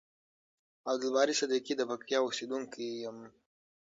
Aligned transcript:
عبدالباری 0.89 1.33
صدیقی 1.39 1.73
د 1.77 1.81
پکتیکا 1.89 2.17
اوسیدونکی 2.23 2.85
یم. 3.03 3.17